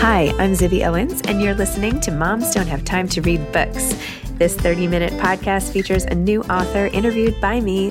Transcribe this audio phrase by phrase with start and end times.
[0.00, 3.94] Hi, I'm Zibby Owens, and you're listening to Moms Don't Have Time to Read Books.
[4.34, 7.90] This 30 minute podcast features a new author interviewed by me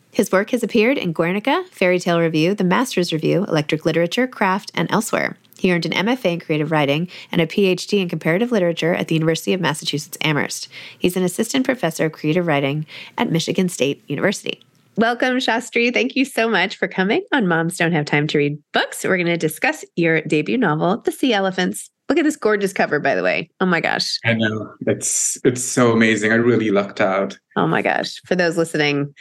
[0.11, 4.69] His work has appeared in Guernica, Fairy Tale Review, The Master's Review, Electric Literature, Craft,
[4.75, 5.37] and elsewhere.
[5.57, 9.15] He earned an MFA in creative writing and a PhD in comparative literature at the
[9.15, 10.67] University of Massachusetts Amherst.
[10.99, 12.85] He's an assistant professor of creative writing
[13.17, 14.61] at Michigan State University.
[14.97, 15.93] Welcome, Shastri.
[15.93, 19.05] Thank you so much for coming on Moms Don't Have Time to Read Books.
[19.05, 21.89] We're going to discuss your debut novel, The Sea Elephants.
[22.09, 23.49] Look at this gorgeous cover, by the way.
[23.61, 24.19] Oh my gosh.
[24.25, 24.73] I know.
[24.81, 26.33] It's it's so amazing.
[26.33, 27.39] I really lucked out.
[27.55, 28.19] Oh my gosh.
[28.25, 29.13] For those listening,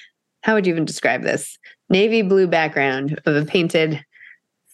[0.43, 1.59] how would you even describe this?
[1.89, 4.05] Navy blue background of a painted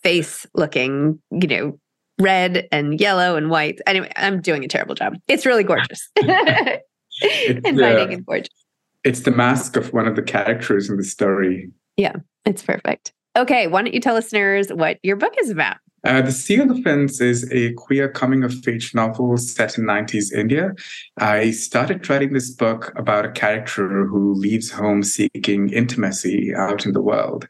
[0.02, 1.78] face looking, you know,
[2.18, 3.80] red and yellow and white.
[3.86, 5.16] Anyway, I'm doing a terrible job.
[5.28, 6.08] It's really gorgeous.
[6.22, 8.54] Inviting and gorgeous.
[9.04, 11.70] It's the mask of one of the characters in the story.
[11.96, 13.12] Yeah, it's perfect.
[13.36, 15.76] Okay, why don't you tell listeners what your book is about?
[16.04, 20.72] Uh, the Sea Elephants is a queer coming of age novel set in 90s India.
[21.18, 26.92] I started writing this book about a character who leaves home seeking intimacy out in
[26.92, 27.48] the world.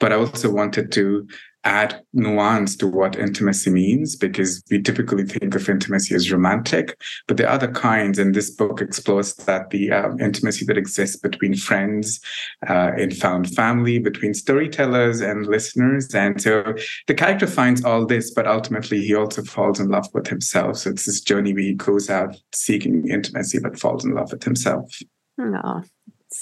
[0.00, 1.28] But I also wanted to
[1.64, 7.36] add nuance to what intimacy means because we typically think of intimacy as romantic, but
[7.36, 8.18] there are other kinds.
[8.18, 12.20] And this book explores that the um, intimacy that exists between friends,
[12.68, 16.14] uh, in found family, between storytellers and listeners.
[16.14, 16.74] And so
[17.06, 20.78] the character finds all this, but ultimately he also falls in love with himself.
[20.78, 24.42] So it's this journey where he goes out seeking intimacy, but falls in love with
[24.42, 24.90] himself.
[25.38, 25.82] Oh,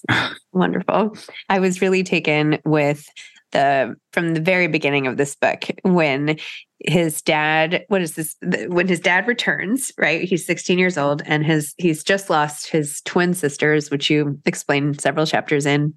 [0.53, 1.17] wonderful.
[1.49, 3.07] I was really taken with
[3.53, 6.39] the from the very beginning of this book when
[6.79, 8.37] his dad what is this
[8.69, 10.23] when his dad returns right?
[10.23, 14.99] He's 16 years old and his he's just lost his twin sisters which you explain
[14.99, 15.95] several chapters in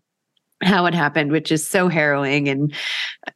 [0.62, 2.74] how it happened which is so harrowing and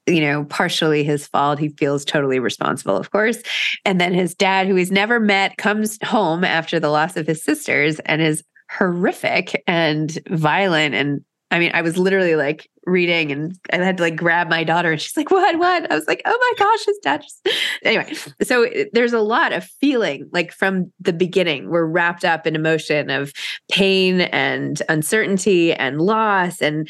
[0.06, 1.60] you know partially his fault.
[1.60, 3.42] He feels totally responsible of course.
[3.86, 7.44] And then his dad who he's never met comes home after the loss of his
[7.44, 13.58] sisters and is horrific and violent and I mean, I was literally like reading and
[13.72, 15.90] I had to like grab my daughter and she's like, what, what?
[15.90, 17.48] I was like, oh my gosh, his dad just,
[17.84, 18.14] anyway.
[18.44, 23.10] So there's a lot of feeling like from the beginning, we're wrapped up in emotion
[23.10, 23.32] of
[23.72, 26.62] pain and uncertainty and loss.
[26.62, 26.90] And,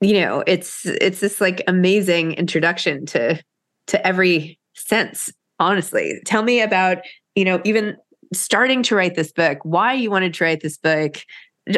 [0.00, 3.42] you know, it's, it's this like amazing introduction to,
[3.88, 6.20] to every sense, honestly.
[6.24, 6.98] Tell me about,
[7.34, 7.96] you know, even
[8.32, 11.18] starting to write this book, why you wanted to write this book,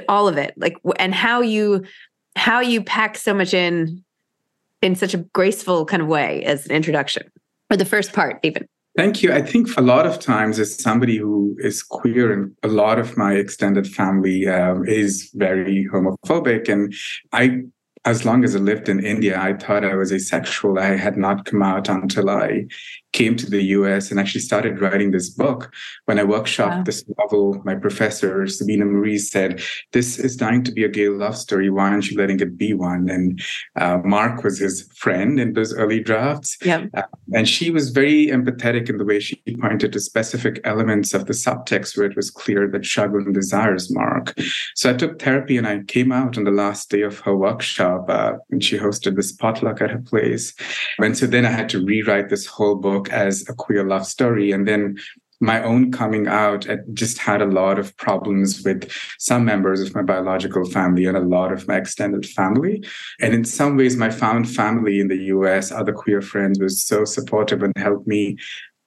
[0.08, 1.84] all of it, like, and how you
[2.36, 4.02] how you pack so much in
[4.80, 7.22] in such a graceful kind of way as an introduction
[7.70, 9.32] or the first part even Thank you.
[9.32, 13.16] I think a lot of times, as somebody who is queer, and a lot of
[13.16, 16.92] my extended family um, is very homophobic, and
[17.32, 17.62] I
[18.04, 20.78] as long as I lived in India, I thought I was asexual.
[20.78, 22.66] I had not come out until I
[23.12, 25.72] came to the US and actually started writing this book.
[26.06, 26.82] When I workshopped wow.
[26.82, 29.60] this novel, my professor, Sabina Murray, said,
[29.92, 31.70] This is dying to be a gay love story.
[31.70, 33.08] Why aren't you letting it be one?
[33.08, 33.40] And
[33.76, 36.56] uh, Mark was his friend in those early drafts.
[36.64, 36.86] Yeah.
[36.94, 37.02] Uh,
[37.34, 41.32] and she was very empathetic in the way she pointed to specific elements of the
[41.32, 44.34] subtext where it was clear that Shagun desires Mark.
[44.74, 48.06] So I took therapy and I came out on the last day of her workshop
[48.08, 50.54] uh, and she hosted this potluck at her place.
[50.98, 54.06] And so then I had to rewrite this whole book book as a queer love
[54.06, 54.52] story.
[54.52, 54.96] And then
[55.40, 58.88] my own coming out I just had a lot of problems with
[59.18, 62.84] some members of my biological family and a lot of my extended family.
[63.20, 67.04] And in some ways, my found family in the US, other queer friends, was so
[67.04, 68.36] supportive and helped me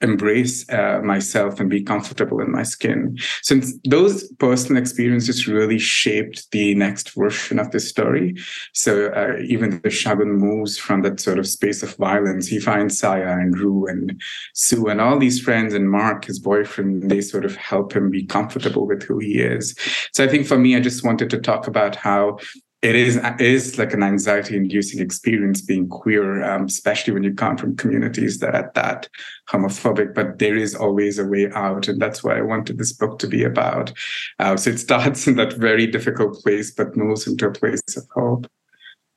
[0.01, 3.18] embrace uh, myself and be comfortable in my skin.
[3.42, 8.36] Since those personal experiences really shaped the next version of the story.
[8.74, 12.47] So uh, even the Shagun moves from that sort of space of violence.
[12.47, 14.21] He finds Saya and Rue and
[14.53, 18.25] Sue and all these friends and Mark, his boyfriend, they sort of help him be
[18.25, 19.75] comfortable with who he is.
[20.13, 22.38] So I think for me, I just wanted to talk about how
[22.86, 27.34] it is it is like an anxiety inducing experience being queer um, especially when you
[27.34, 29.10] come from communities that are that
[29.50, 33.18] homophobic but there is always a way out and that's what i wanted this book
[33.18, 33.92] to be about
[34.40, 38.04] uh, so it starts in that very difficult place but moves into a place of
[38.14, 38.46] hope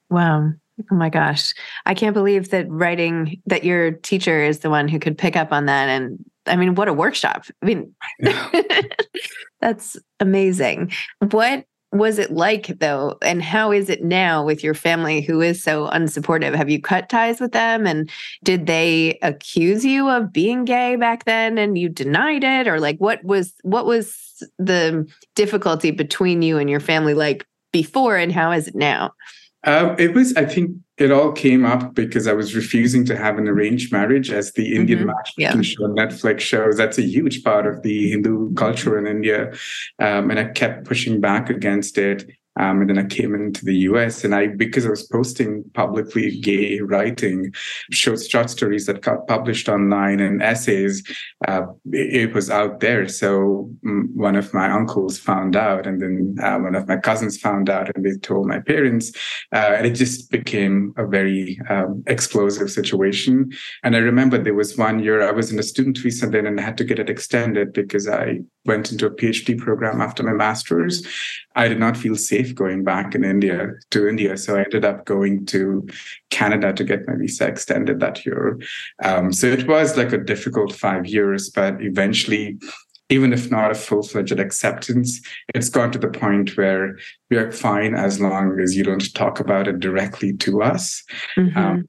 [0.08, 0.50] wow
[0.90, 1.52] oh my gosh
[1.84, 5.52] i can't believe that writing that your teacher is the one who could pick up
[5.52, 7.44] on that and I mean, what a workshop.
[7.62, 7.94] I mean,
[9.60, 10.92] that's amazing.
[11.18, 15.62] What was it like though and how is it now with your family who is
[15.62, 16.54] so unsupportive?
[16.54, 17.86] Have you cut ties with them?
[17.86, 18.10] And
[18.44, 22.68] did they accuse you of being gay back then and you denied it?
[22.68, 28.16] Or like what was what was the difficulty between you and your family like before
[28.16, 29.12] and how is it now
[29.64, 33.38] um, it was, I think, it all came up because I was refusing to have
[33.38, 35.08] an arranged marriage, as the Indian mm-hmm.
[35.08, 35.62] matchmaking yeah.
[35.62, 36.76] show Netflix shows.
[36.76, 39.52] That's a huge part of the Hindu culture in India,
[40.00, 42.28] um, and I kept pushing back against it.
[42.58, 46.40] Um, and then I came into the US and I, because I was posting publicly
[46.40, 47.52] gay writing,
[47.90, 51.02] short, short stories that got published online and essays,
[51.46, 51.62] uh,
[51.92, 53.08] it, was out there.
[53.08, 57.38] So um, one of my uncles found out and then uh, one of my cousins
[57.38, 59.12] found out and they told my parents.
[59.52, 63.50] Uh, and it just became a very um, explosive situation.
[63.82, 66.60] And I remember there was one year I was in a student visa then and
[66.60, 70.32] I had to get it extended because I went into a PhD program after my
[70.32, 71.06] master's.
[71.56, 74.36] I did not feel safe going back in India to India.
[74.36, 75.86] So I ended up going to
[76.30, 78.58] Canada to get my visa extended that year.
[79.02, 82.58] Um, so it was like a difficult five years, but eventually
[83.10, 85.20] even if not a full-fledged acceptance,
[85.54, 86.98] it's gone to the point where
[87.30, 91.02] we are fine as long as you don't talk about it directly to us.
[91.36, 91.58] Mm-hmm.
[91.58, 91.88] Um,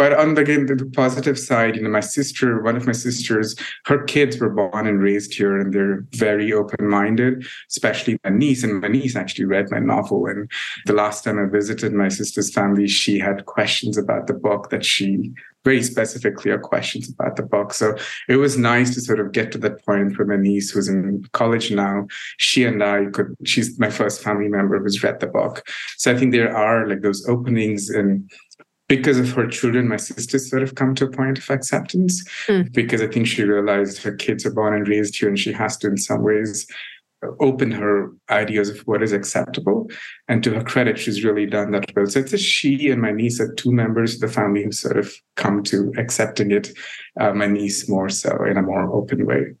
[0.00, 3.54] but on the, again, the positive side, you know, my sister, one of my sisters,
[3.84, 7.46] her kids were born and raised here, and they're very open-minded.
[7.68, 10.24] Especially my niece, and my niece actually read my novel.
[10.24, 10.50] And
[10.86, 14.86] the last time I visited my sister's family, she had questions about the book that
[14.86, 15.32] she
[15.64, 17.74] very specifically are questions about the book.
[17.74, 17.94] So
[18.26, 21.26] it was nice to sort of get to that point where my niece, who's in
[21.32, 22.06] college now,
[22.38, 25.68] she and I could, she's my first family member who's read the book.
[25.98, 28.30] So I think there are like those openings and
[28.90, 32.70] because of her children, my sister sort of come to a point of acceptance mm.
[32.72, 35.76] because I think she realized her kids are born and raised here and she has
[35.78, 36.66] to, in some ways,
[37.38, 39.86] open her ideas of what is acceptable.
[40.26, 42.06] And to her credit, she's really done that well.
[42.06, 44.96] So it's just she and my niece are two members of the family who sort
[44.96, 46.72] of come to accepting it.
[47.20, 49.52] Uh, my niece more so in a more open way.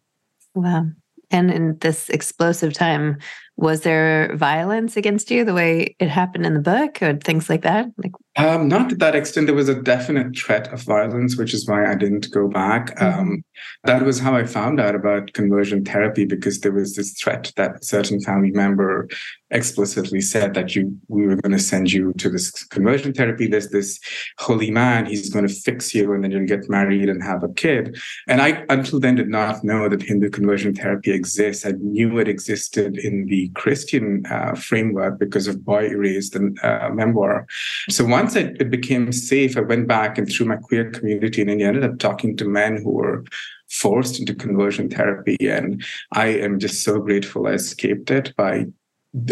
[0.56, 0.86] Wow.
[1.30, 3.18] And in this explosive time,
[3.60, 7.60] was there violence against you the way it happened in the book or things like
[7.60, 7.86] that?
[7.98, 9.46] Like um, not to that extent.
[9.46, 12.96] There was a definite threat of violence, which is why I didn't go back.
[12.96, 13.20] Mm-hmm.
[13.20, 13.44] Um,
[13.84, 17.80] that was how I found out about conversion therapy because there was this threat that
[17.80, 19.08] a certain family member
[19.50, 23.46] explicitly said that you we were going to send you to this conversion therapy.
[23.46, 23.98] There's this
[24.38, 27.52] holy man, he's going to fix you, and then you'll get married and have a
[27.54, 27.98] kid.
[28.28, 31.66] And I until then did not know that Hindu conversion therapy exists.
[31.66, 36.90] I knew it existed in the Christian uh, framework because of Boy Erased, the uh,
[36.92, 37.46] memoir.
[37.88, 41.50] So once it, it became safe, I went back and through my queer community and
[41.50, 43.24] I ended up talking to men who were
[43.70, 45.36] forced into conversion therapy.
[45.40, 48.66] And I am just so grateful I escaped it by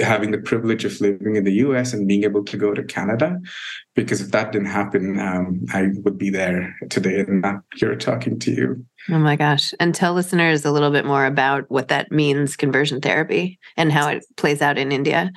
[0.03, 3.39] having the privilege of living in the US and being able to go to Canada.
[3.95, 8.39] Because if that didn't happen, um, I would be there today and not here talking
[8.41, 8.85] to you.
[9.09, 9.73] Oh my gosh.
[9.81, 14.09] And tell listeners a little bit more about what that means, conversion therapy, and how
[14.09, 15.31] it plays out in India.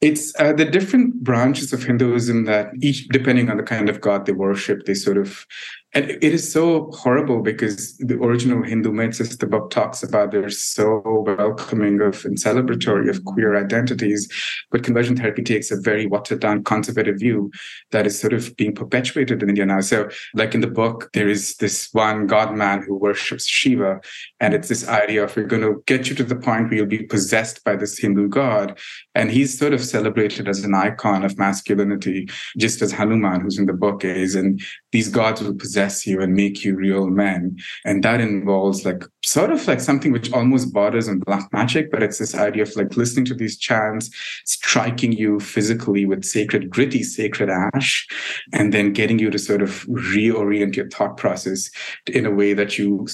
[0.00, 4.26] It's uh, the different branches of Hinduism that each, depending on the kind of god
[4.26, 5.46] they worship, they sort of
[5.94, 10.32] and it is so horrible because the original Hindu myths, as the book talks about,
[10.32, 14.28] they're so welcoming of and celebratory of queer identities.
[14.72, 17.52] But conversion therapy takes a very watered down conservative view
[17.92, 19.80] that is sort of being perpetuated in India now.
[19.82, 24.00] So, like in the book, there is this one god man who worships Shiva.
[24.40, 26.86] And it's this idea of we're going to get you to the point where you'll
[26.86, 28.80] be possessed by this Hindu god.
[29.14, 33.66] And he's sort of celebrated as an icon of masculinity, just as Hanuman, who's in
[33.66, 34.34] the book, is.
[34.34, 34.60] And
[34.90, 37.58] these gods will possess you and make you real men.
[37.84, 42.02] And that involves like sort of like something which almost borders on black magic, but
[42.02, 44.10] it's this idea of like listening to these chants,
[44.44, 48.06] striking you physically with sacred, gritty, sacred ash,
[48.52, 51.70] and then getting you to sort of reorient your thought process
[52.06, 53.06] in a way that you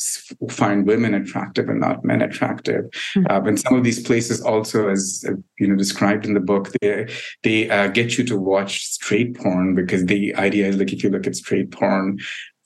[0.51, 2.85] find women attractive and not men attractive.
[3.17, 3.27] Mm-hmm.
[3.31, 6.71] Uh, and some of these places also, as uh, you know, described in the book,
[6.81, 7.07] they
[7.43, 11.11] they uh, get you to watch straight porn because the idea is like if you
[11.11, 12.19] look at straight porn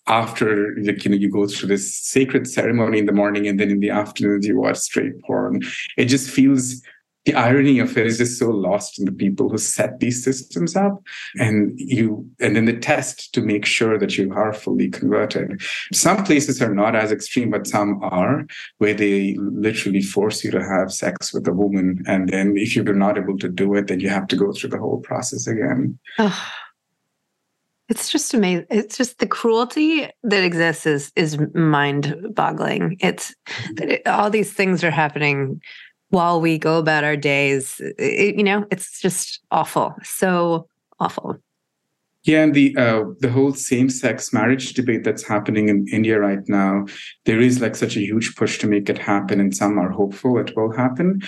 [0.07, 3.71] after like you know you go through this sacred ceremony in the morning and then
[3.71, 5.61] in the afternoon you watch straight porn
[5.97, 6.83] it just feels
[7.25, 10.77] the irony of it is just so lost in the people who set these systems
[10.77, 11.03] up
[11.37, 15.61] and you and then the test to make sure that you are fully converted.
[15.93, 18.45] Some places are not as extreme but some are
[18.79, 22.95] where they literally force you to have sex with a woman and then if you're
[22.95, 25.99] not able to do it then you have to go through the whole process again.
[26.19, 26.47] Oh
[27.89, 28.67] it's just amazing.
[28.71, 32.97] It's just the cruelty that exists is is mind boggling.
[33.01, 33.35] It's
[33.79, 35.61] it, all these things are happening
[36.09, 37.81] while we go about our days.
[37.99, 39.95] It, you know, it's just awful.
[40.03, 41.37] So awful.
[42.23, 46.47] Yeah, and the uh, the whole same sex marriage debate that's happening in India right
[46.49, 46.87] now,
[47.27, 50.39] there is like such a huge push to make it happen, and some are hopeful
[50.39, 51.21] it will happen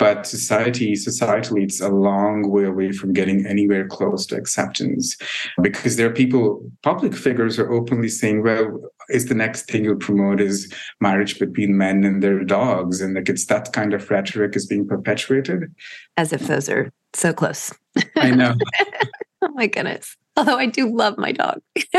[0.00, 5.16] but society societally it's a long way away from getting anywhere close to acceptance
[5.62, 6.44] because there are people
[6.82, 8.80] public figures are openly saying well
[9.10, 13.00] is the next thing you'll promote is marriage between men and their dogs.
[13.00, 15.74] And like it's that kind of rhetoric is being perpetuated.
[16.16, 17.72] As if those are so close.
[18.16, 18.54] I know.
[19.42, 20.18] Oh my goodness.
[20.36, 21.62] Although i do love my dog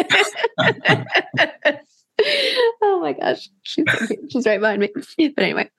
[2.82, 3.86] oh my gosh, she's
[4.30, 4.90] she's right behind me.
[5.30, 5.70] But anyway,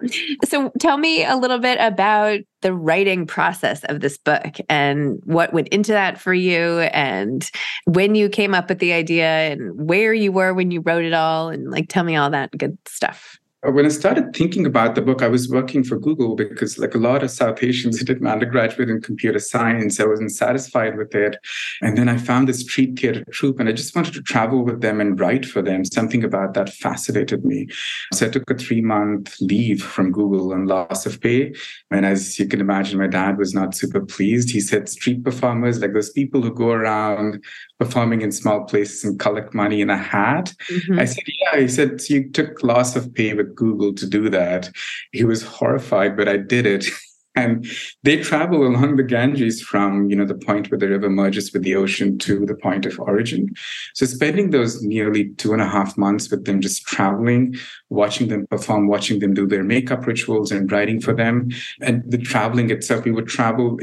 [0.45, 5.53] so tell me a little bit about the writing process of this book and what
[5.53, 7.49] went into that for you, and
[7.85, 11.13] when you came up with the idea, and where you were when you wrote it
[11.13, 13.39] all, and like tell me all that good stuff.
[13.65, 16.97] Uh, when I started thinking about the book, I was working for Google because, like
[16.97, 20.01] a lot of South Asians, I did my undergraduate in computer science.
[20.01, 21.37] I wasn't satisfied with it.
[21.81, 24.81] And then I found this street theater troupe, and I just wanted to travel with
[24.81, 25.85] them and write for them.
[25.85, 27.69] Something about that fascinated me.
[28.13, 31.55] So I took a three month leave from Google on loss of pay.
[31.93, 34.51] And as you can imagine, my dad was not super pleased.
[34.51, 37.45] He said, street performers, like those people who go around
[37.83, 40.55] performing in small places and collect money in a hat.
[40.71, 41.01] Mm-hmm.
[41.01, 41.61] I said, Yeah.
[41.61, 44.71] He said, You took loss of pay with Google to do that.
[45.13, 46.87] He was horrified, but I did it.
[47.35, 47.67] and
[48.03, 51.63] they travel along the ganges from you know the point where the river merges with
[51.63, 53.49] the ocean to the point of origin
[53.95, 57.55] so spending those nearly two and a half months with them just traveling
[57.89, 61.49] watching them perform watching them do their makeup rituals and writing for them
[61.81, 63.79] and the traveling itself we would travel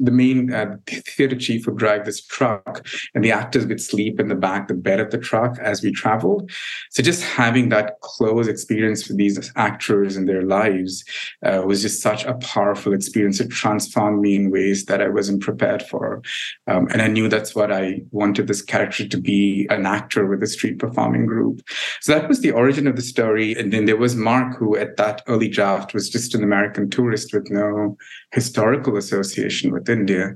[0.00, 4.28] the main uh, theater chief would drive this truck, and the actors would sleep in
[4.28, 6.50] the back, the bed of the truck as we traveled.
[6.90, 11.04] So just having that close experience with these actors and their lives
[11.44, 13.40] uh, was just such a powerful experience.
[13.40, 16.22] It transformed me in ways that I wasn't prepared for,
[16.66, 20.42] um, and I knew that's what I wanted this character to be an actor with
[20.42, 21.60] a street performing group.
[22.00, 24.96] So that was the origin of the story, and then there was Mark, who at
[24.96, 27.96] that early draft was just an American tourist with no
[28.32, 30.34] historical association with India.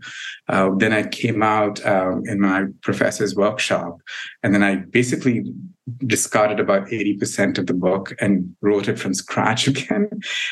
[0.49, 3.99] Uh, then I came out um, in my professor's workshop,
[4.43, 5.45] and then I basically
[6.07, 10.09] discarded about 80% of the book and wrote it from scratch again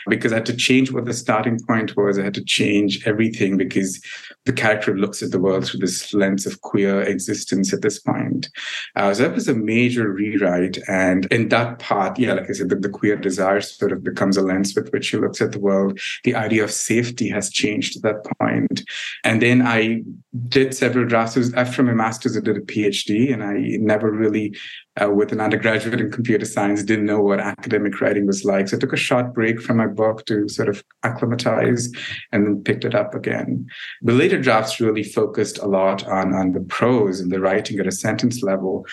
[0.09, 2.19] because I had to change what the starting point was.
[2.19, 4.01] I had to change everything because
[4.45, 8.49] the character looks at the world through this lens of queer existence at this point.
[8.95, 10.79] Uh, so that was a major rewrite.
[10.89, 14.37] And in that part, yeah, like I said, the, the queer desire sort of becomes
[14.37, 15.99] a lens with which he looks at the world.
[16.25, 18.83] The idea of safety has changed at that point.
[19.25, 20.03] And then I
[20.49, 21.53] did several drafts.
[21.55, 24.57] After my master's, I did a PhD, and I never really
[25.03, 28.69] uh, with an undergraduate in computer science, didn't know what academic writing was like.
[28.69, 31.91] So I took a short break from my book to sort of acclimatize
[32.33, 33.67] and then picked it up again.
[34.03, 37.87] The later drafts really focused a lot on, on the prose and the writing at
[37.87, 38.87] a sentence level.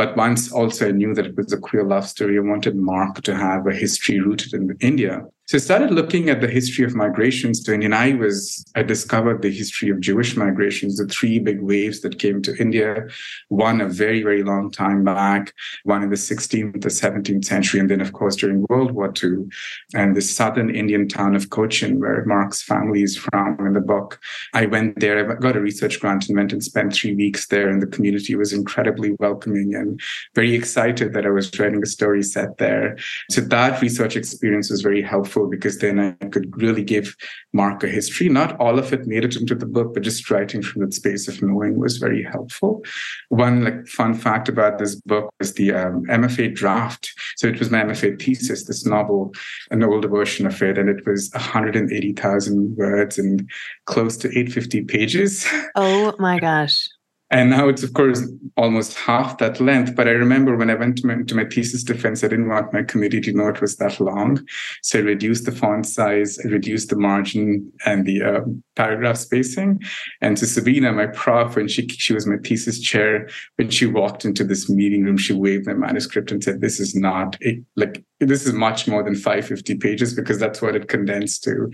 [0.00, 3.20] But once also I knew that it was a queer love story, I wanted Mark
[3.20, 5.26] to have a history rooted in India.
[5.50, 7.86] So I started looking at the history of migrations to India.
[7.86, 12.20] And I was, I discovered the history of Jewish migrations, the three big waves that
[12.20, 13.08] came to India,
[13.48, 15.52] one a very, very long time back,
[15.82, 19.48] one in the 16th, the 17th century, and then of course during World War II,
[19.92, 24.20] and the southern Indian town of Cochin, where Mark's family is from in the book.
[24.54, 27.68] I went there, I got a research grant and went and spent three weeks there,
[27.68, 29.89] and the community was incredibly welcoming and
[30.34, 32.96] very excited that I was writing a story set there.
[33.30, 37.16] So that research experience was very helpful because then I could really give
[37.52, 38.28] Mark a history.
[38.28, 41.28] Not all of it made it into the book, but just writing from that space
[41.28, 42.84] of knowing was very helpful.
[43.28, 47.12] One like fun fact about this book was the um, MFA draft.
[47.36, 49.32] So it was my MFA thesis, this novel,
[49.70, 53.48] an older version of it, and it was 180,000 words and
[53.86, 55.46] close to 850 pages.
[55.76, 56.88] Oh my gosh.
[57.30, 59.94] And now it's, of course, almost half that length.
[59.94, 62.72] But I remember when I went to my, to my, thesis defense, I didn't want
[62.72, 64.44] my committee to know it was that long.
[64.82, 68.40] So I reduced the font size, I reduced the margin and the uh,
[68.80, 69.78] paragraph spacing.
[70.22, 74.24] And to Sabina, my prof, when she, she was my thesis chair, when she walked
[74.24, 78.02] into this meeting room, she waved my manuscript and said, this is not a, like,
[78.20, 81.70] this is much more than 550 pages because that's what it condensed to.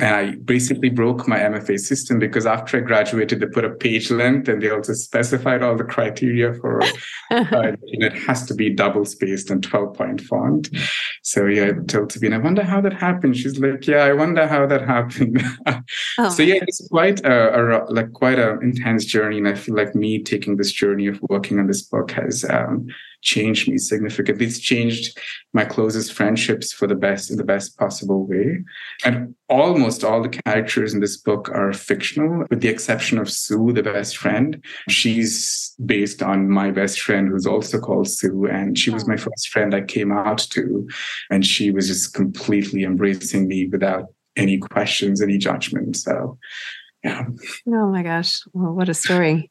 [0.00, 4.10] And I basically broke my MFA system because after I graduated, they put a page
[4.10, 6.82] length and they also specified all the criteria for
[7.30, 10.68] uh, it has to be double spaced and 12 point font.
[11.26, 13.34] So yeah, I told Sabina, I wonder how that happened.
[13.34, 15.42] She's like, yeah, I wonder how that happened.
[16.18, 16.28] oh.
[16.28, 19.38] So yeah, it's quite a, a like quite an intense journey.
[19.38, 22.88] And I feel like me taking this journey of working on this book has um,
[23.24, 24.46] changed me significantly.
[24.46, 25.18] It's changed
[25.52, 28.62] my closest friendships for the best in the best possible way.
[29.04, 33.72] And almost all the characters in this book are fictional, with the exception of Sue,
[33.72, 34.62] the best friend.
[34.88, 38.46] She's based on my best friend, who's also called Sue.
[38.46, 39.22] And she was my hmm.
[39.22, 40.86] first friend I came out to.
[41.30, 44.06] And she was just completely embracing me without
[44.36, 45.96] any questions, any judgment.
[45.96, 46.38] So,
[47.02, 47.24] yeah.
[47.68, 48.40] Oh my gosh.
[48.52, 49.50] Well, what a story.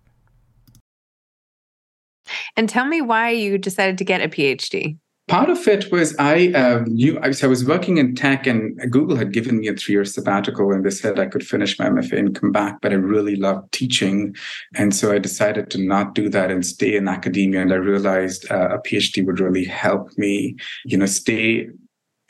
[2.57, 4.97] And tell me why you decided to get a PhD.
[5.27, 8.77] Part of it was I um, knew I was, I was working in tech, and
[8.91, 12.19] Google had given me a three-year sabbatical, and they said I could finish my MFA
[12.19, 12.81] and come back.
[12.81, 14.35] But I really loved teaching,
[14.75, 17.61] and so I decided to not do that and stay in academia.
[17.61, 21.69] And I realized uh, a PhD would really help me, you know, stay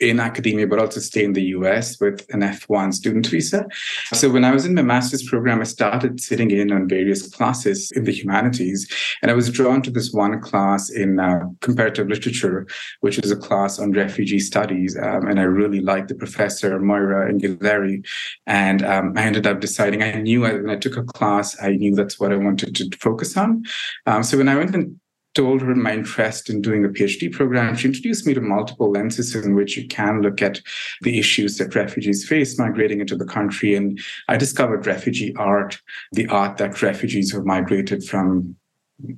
[0.02, 3.64] in academia, but also stay in the US with an F1 student visa.
[4.12, 7.90] So when I was in my master's program, I started sitting in on various classes
[7.92, 8.90] in the humanities.
[9.22, 12.66] And I was drawn to this one class in uh, comparative literature,
[13.00, 14.96] which is a class on refugee studies.
[14.96, 18.04] Um, and I really liked the professor, Moira Inghilleri.
[18.46, 21.70] And um, I ended up deciding, I knew I, when I took a class, I
[21.72, 23.64] knew that's what I wanted to focus on.
[24.06, 24.98] Um, so when I went and
[25.34, 29.34] told her my interest in doing a PhD program, she introduced me to multiple lenses
[29.34, 30.60] in which you can look at
[31.02, 33.74] the issues that refugees face migrating into the country.
[33.74, 35.80] And I discovered refugee art,
[36.12, 38.56] the art that refugees have migrated from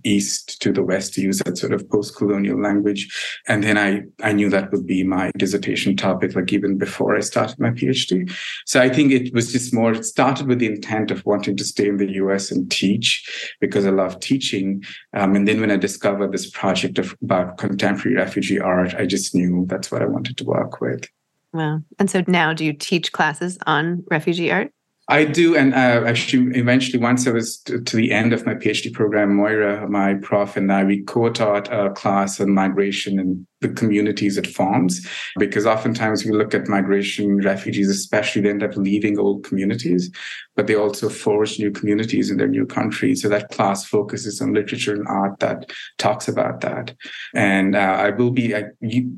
[0.05, 3.09] east to the west to use that sort of post-colonial language.
[3.49, 7.21] And then i i knew that would be my dissertation topic like even before i
[7.21, 8.31] started my phd
[8.67, 11.65] so i think it was just more it started with the intent of wanting to
[11.65, 14.83] stay in the us and teach because i love teaching.
[15.15, 19.35] Um, and then when i discovered this project of, about contemporary refugee art i just
[19.35, 21.09] knew that's what i wanted to work with.
[21.53, 21.83] Wow.
[22.01, 24.73] And so now do you teach classes on refugee art
[25.09, 28.55] I do, and uh, actually, eventually, once I was to, to, the end of my
[28.55, 33.69] PhD program, Moira, my prof, and I, we co-taught a class on migration and the
[33.69, 35.07] communities it forms.
[35.39, 40.11] Because oftentimes we look at migration, refugees, especially, they end up leaving old communities,
[40.57, 43.15] but they also forge new communities in their new country.
[43.15, 46.95] So that class focuses on literature and art that talks about that.
[47.35, 48.65] And uh, I will be, I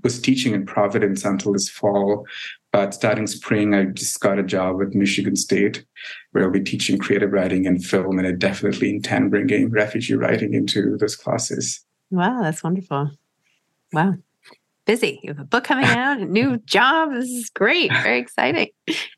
[0.02, 2.26] was teaching in Providence until this fall
[2.76, 5.86] but starting spring, I just got a job with Michigan State,
[6.32, 10.52] where I'll be teaching creative writing and film, and I definitely intend bringing refugee writing
[10.52, 11.80] into those classes.
[12.10, 13.12] Wow, that's wonderful.
[13.94, 14.16] Wow
[14.86, 15.20] busy.
[15.22, 17.12] You have a book coming out, a new job.
[17.12, 17.92] This is great.
[17.92, 18.68] Very exciting.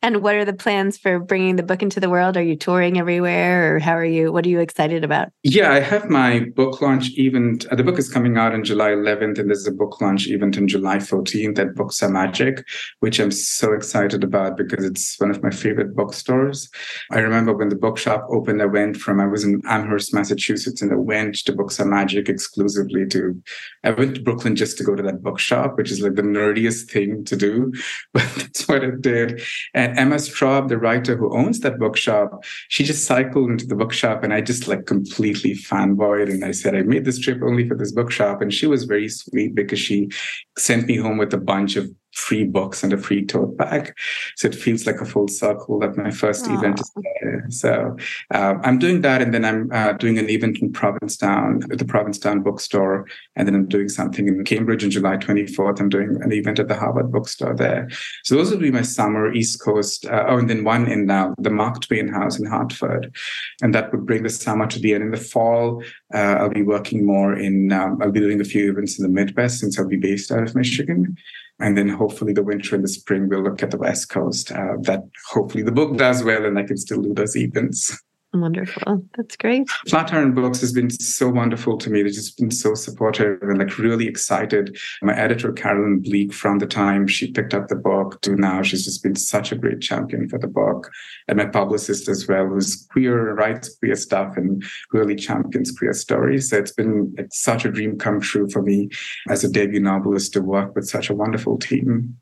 [0.02, 2.36] And what are the plans for bringing the book into the world?
[2.36, 4.32] Are you touring everywhere or how are you?
[4.32, 5.28] What are you excited about?
[5.42, 7.66] Yeah, I have my book launch event.
[7.70, 10.56] Uh, the book is coming out on July 11th, and there's a book launch event
[10.56, 12.66] on July 14th at Books Are Magic,
[13.00, 16.70] which I'm so excited about because it's one of my favorite bookstores.
[17.12, 20.92] I remember when the bookshop opened, I went from, I was in Amherst, Massachusetts, and
[20.92, 23.40] I went to Books Are Magic exclusively to,
[23.84, 26.90] I went to Brooklyn just to go to that bookshop which is like the nerdiest
[26.90, 27.72] thing to do,
[28.12, 29.42] but that's what it did.
[29.74, 34.22] And Emma Straub, the writer who owns that bookshop, she just cycled into the bookshop
[34.22, 36.30] and I just like completely fanboyed.
[36.30, 38.42] And I said, I made this trip only for this bookshop.
[38.42, 40.08] And she was very sweet because she
[40.56, 43.94] sent me home with a bunch of free books and a free tote bag.
[44.36, 46.58] So it feels like a full circle that my first Aww.
[46.58, 47.46] event is there.
[47.48, 47.96] So
[48.34, 49.22] um, I'm doing that.
[49.22, 53.06] And then I'm uh, doing an event in Provincetown at the Provincetown bookstore.
[53.36, 55.80] And then I'm doing something in Cambridge on July 24th.
[55.80, 57.88] I'm doing an event at the Harvard bookstore there.
[58.24, 60.04] So those will be my summer East Coast.
[60.04, 63.14] Uh, oh, and then one in uh, the Mark Twain House in Hartford.
[63.62, 65.04] And that would bring the summer to the end.
[65.04, 68.72] In the fall, uh, I'll be working more in, um, I'll be doing a few
[68.72, 71.16] events in the Midwest since I'll be based out of Michigan.
[71.60, 74.52] And then hopefully the winter and the spring, we'll look at the West Coast.
[74.52, 78.00] Uh, that hopefully the book does well and I can still do those events.
[78.34, 79.08] Wonderful.
[79.16, 79.66] That's great.
[79.88, 82.02] Flatiron Books has been so wonderful to me.
[82.02, 84.76] They've just been so supportive and like really excited.
[85.00, 88.84] My editor, Caroline Bleeke, from the time she picked up the book to now, she's
[88.84, 90.90] just been such a great champion for the book.
[91.26, 94.62] And my publicist as well, who's queer, writes queer stuff and
[94.92, 96.50] really champions queer stories.
[96.50, 98.90] So it's been like, such a dream come true for me
[99.30, 102.18] as a debut novelist to work with such a wonderful team.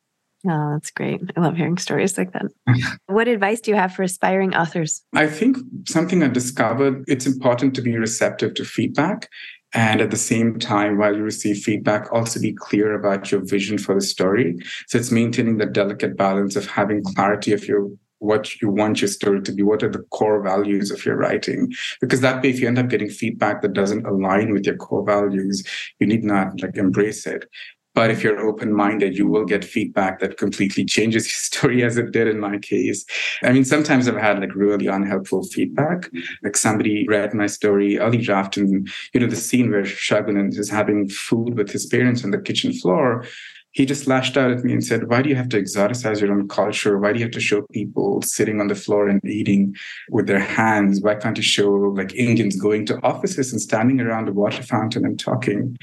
[0.49, 1.21] Oh, that's great.
[1.37, 2.47] I love hearing stories like that.
[3.07, 5.03] what advice do you have for aspiring authors?
[5.15, 5.57] I think
[5.89, 9.29] something I discovered it's important to be receptive to feedback
[9.75, 13.79] and at the same time while you receive feedback also be clear about your vision
[13.79, 14.57] for the story
[14.87, 19.09] so it's maintaining the delicate balance of having clarity of your what you want your
[19.09, 22.61] story to be what are the core values of your writing because that way if
[22.61, 25.63] you end up getting feedback that doesn't align with your core values
[26.01, 27.45] you need not like embrace it
[27.97, 31.97] but if you're open minded, you will get feedback that completely changes your story, as
[31.97, 33.07] it did in my case.
[33.43, 36.11] I mean, sometimes I've had like really unhelpful feedback.
[36.43, 40.69] Like somebody read my story early draft, and you know, the scene where Shagun is
[40.69, 43.25] having food with his parents on the kitchen floor.
[43.73, 46.33] He just lashed out at me and said, Why do you have to exoticize your
[46.33, 46.99] own culture?
[46.99, 49.75] Why do you have to show people sitting on the floor and eating
[50.11, 51.01] with their hands?
[51.01, 55.05] Why can't you show like Indians going to offices and standing around a water fountain
[55.07, 55.79] and talking?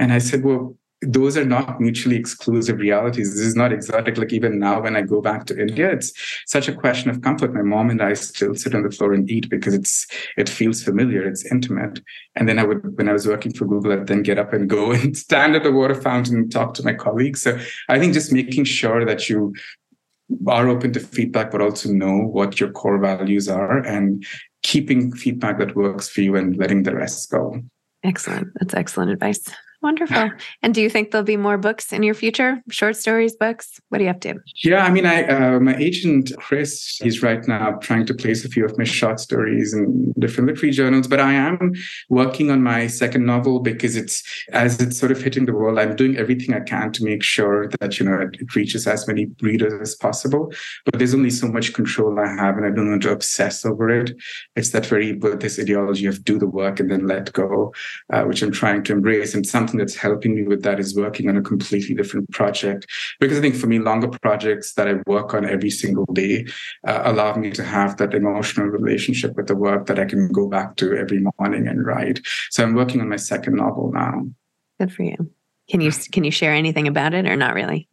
[0.00, 3.32] And I said, Well, those are not mutually exclusive realities.
[3.32, 4.18] This is not exotic.
[4.18, 6.12] Like even now, when I go back to India, it's
[6.46, 7.54] such a question of comfort.
[7.54, 10.82] My mom and I still sit on the floor and eat because it's it feels
[10.82, 12.00] familiar, it's intimate.
[12.34, 14.68] And then I would, when I was working for Google, I'd then get up and
[14.68, 17.42] go and stand at the water fountain and talk to my colleagues.
[17.42, 17.58] So
[17.88, 19.54] I think just making sure that you
[20.48, 24.26] are open to feedback, but also know what your core values are and
[24.62, 27.62] keeping feedback that works for you and letting the rest go.
[28.02, 28.48] Excellent.
[28.58, 29.48] That's excellent advice.
[29.80, 30.30] Wonderful.
[30.60, 32.60] And do you think there'll be more books in your future?
[32.68, 33.80] Short stories, books?
[33.90, 34.34] What are you up to?
[34.64, 38.48] Yeah, I mean, I uh, my agent Chris, he's right now trying to place a
[38.48, 41.06] few of my short stories in different literary journals.
[41.06, 41.72] But I am
[42.08, 45.78] working on my second novel because it's as it's sort of hitting the world.
[45.78, 49.28] I'm doing everything I can to make sure that you know it reaches as many
[49.42, 50.52] readers as possible.
[50.86, 53.88] But there's only so much control I have, and I don't want to obsess over
[53.90, 54.10] it.
[54.56, 57.72] It's that very Buddhist ideology of do the work and then let go,
[58.12, 59.34] uh, which I'm trying to embrace.
[59.34, 62.86] And some that's helping me with that is working on a completely different project.
[63.20, 66.46] Because I think for me, longer projects that I work on every single day
[66.86, 70.48] uh, allow me to have that emotional relationship with the work that I can go
[70.48, 72.20] back to every morning and write.
[72.50, 74.26] So I'm working on my second novel now.
[74.78, 75.30] Good for you.
[75.68, 77.88] Can you can you share anything about it or not really?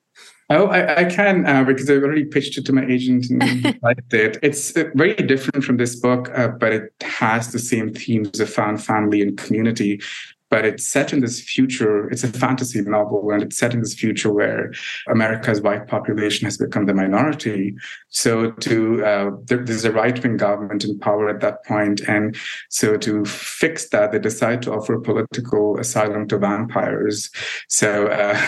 [0.51, 4.13] Oh, I, I can uh, because I've already pitched it to my agent and liked
[4.13, 4.37] it.
[4.43, 8.49] It's uh, very different from this book, uh, but it has the same themes of
[8.49, 10.01] found family and community
[10.49, 12.09] but it's set in this future.
[12.09, 14.71] It's a fantasy novel, and it's set in this future where
[15.09, 17.75] America's white population has become the minority.
[18.09, 22.35] So, to uh, there, there's a right wing government in power at that point, and
[22.69, 27.29] so to fix that, they decide to offer political asylum to vampires.
[27.67, 28.07] So.
[28.07, 28.39] Uh,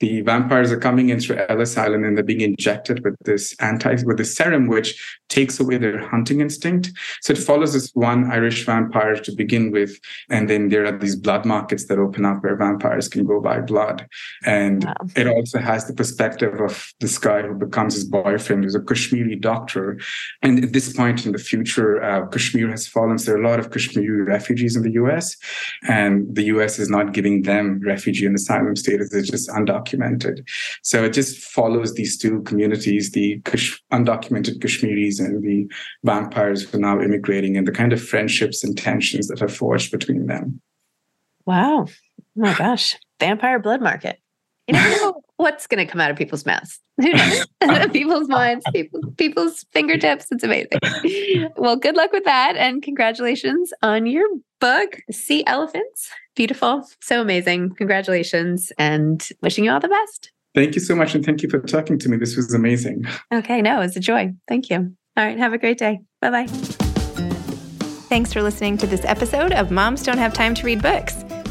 [0.00, 3.96] the vampires are coming in through Ellis Island and they're being injected with this anti
[4.04, 6.90] with this serum which takes away their hunting instinct.
[7.20, 9.98] So it follows this one Irish vampire to begin with,
[10.30, 13.60] and then there are these blood markets that open up where vampires can go buy
[13.60, 14.06] blood.
[14.44, 14.94] And wow.
[15.16, 19.36] it also has the perspective of this guy who becomes his boyfriend, who's a Kashmiri
[19.36, 19.98] doctor.
[20.42, 23.18] And at this point in the future, uh, Kashmir has fallen.
[23.18, 25.36] So there are a lot of Kashmiri refugees in the US,
[25.88, 29.12] and the US is not giving them refugee and asylum status.
[29.12, 30.46] It's just undocumented undocumented.
[30.82, 33.40] So it just follows these two communities, the
[33.92, 35.66] undocumented Kashmiris and the
[36.04, 39.90] vampires who are now immigrating and the kind of friendships and tensions that are forged
[39.90, 40.60] between them.
[41.46, 41.86] Wow.
[41.86, 41.92] Oh
[42.36, 42.96] my gosh.
[43.20, 44.18] Vampire blood market.
[44.68, 46.78] You never know what's going to come out of people's mouths.
[47.00, 47.46] Who knows?
[47.92, 50.26] people's minds, people, people's fingertips.
[50.30, 50.78] It's amazing.
[51.56, 52.56] Well, good luck with that.
[52.56, 54.26] And congratulations on your
[54.60, 56.10] book, Sea Elephants.
[56.36, 56.86] Beautiful.
[57.00, 57.74] So amazing.
[57.76, 60.32] Congratulations and wishing you all the best.
[60.54, 61.14] Thank you so much.
[61.14, 62.16] And thank you for talking to me.
[62.18, 63.04] This was amazing.
[63.32, 63.62] Okay.
[63.62, 64.32] No, it was a joy.
[64.48, 64.94] Thank you.
[65.16, 65.38] All right.
[65.38, 66.00] Have a great day.
[66.20, 66.46] Bye bye.
[68.08, 71.24] Thanks for listening to this episode of Moms Don't Have Time to Read Books.